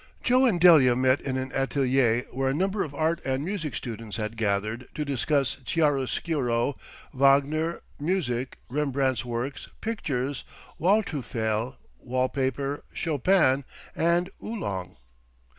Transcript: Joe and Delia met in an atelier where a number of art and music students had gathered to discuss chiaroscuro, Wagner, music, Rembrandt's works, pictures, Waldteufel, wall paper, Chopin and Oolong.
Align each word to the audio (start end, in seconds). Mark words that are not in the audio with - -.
Joe 0.23 0.47
and 0.47 0.59
Delia 0.59 0.95
met 0.95 1.21
in 1.21 1.37
an 1.37 1.51
atelier 1.53 2.23
where 2.31 2.49
a 2.49 2.55
number 2.55 2.83
of 2.83 2.95
art 2.95 3.21
and 3.23 3.45
music 3.45 3.75
students 3.75 4.17
had 4.17 4.35
gathered 4.35 4.87
to 4.95 5.05
discuss 5.05 5.57
chiaroscuro, 5.63 6.75
Wagner, 7.13 7.81
music, 7.99 8.57
Rembrandt's 8.67 9.23
works, 9.23 9.67
pictures, 9.79 10.43
Waldteufel, 10.79 11.75
wall 11.99 12.29
paper, 12.29 12.83
Chopin 12.91 13.63
and 13.95 14.31
Oolong. 14.43 14.97